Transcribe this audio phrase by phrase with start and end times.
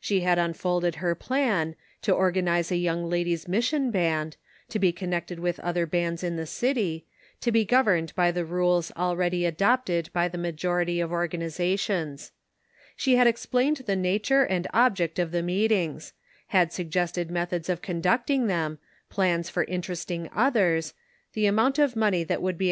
[0.00, 4.36] She had unfolded her plan, to organize a Young Ladies' Mission Band,
[4.70, 7.06] to be connected with other bands in the city,
[7.42, 12.32] to be governed by the rules already adopted by the majority of organ izations.
[12.96, 16.12] She had explained the nature and object of the meetings;
[16.48, 20.92] had suggested methods of conducting them; plans for interesting others;
[21.34, 22.66] the amount of money that would be 235 236 The Pocket Measure.